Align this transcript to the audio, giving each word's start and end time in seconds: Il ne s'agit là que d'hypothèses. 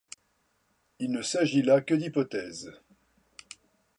Il 0.97 1.11
ne 1.11 1.21
s'agit 1.21 1.61
là 1.61 1.79
que 1.79 1.93
d'hypothèses. 1.93 2.73